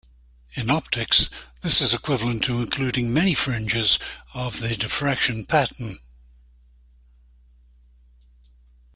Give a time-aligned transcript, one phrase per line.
[0.55, 1.29] In optics,
[1.61, 3.99] this is equivalent to including many fringes
[4.33, 5.99] of the diffraction pattern.